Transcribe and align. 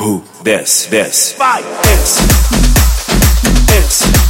Who? 0.00 0.22
This, 0.42 0.86
this. 0.86 1.34
Five. 1.34 1.62
This. 1.82 2.16
This. 3.66 4.00
This. 4.06 4.29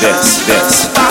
this, 0.00 0.46
this. 0.46 1.09